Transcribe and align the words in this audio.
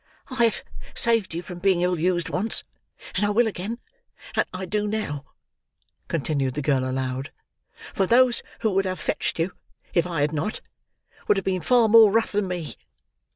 "I 0.31 0.45
have 0.45 0.63
saved 0.95 1.35
you 1.35 1.43
from 1.43 1.59
being 1.59 1.81
ill 1.83 1.99
used 1.99 2.27
once, 2.27 2.63
and 3.13 3.23
I 3.23 3.29
will 3.29 3.45
again, 3.45 3.77
and 4.35 4.47
I 4.51 4.65
do 4.65 4.87
now," 4.87 5.25
continued 6.07 6.55
the 6.55 6.63
girl 6.63 6.89
aloud; 6.89 7.31
"for 7.93 8.07
those 8.07 8.41
who 8.61 8.71
would 8.71 8.85
have 8.85 8.99
fetched 8.99 9.37
you, 9.37 9.53
if 9.93 10.07
I 10.07 10.21
had 10.21 10.33
not, 10.33 10.59
would 11.27 11.37
have 11.37 11.45
been 11.45 11.61
far 11.61 11.87
more 11.87 12.09
rough 12.09 12.31
than 12.31 12.47
me. 12.47 12.77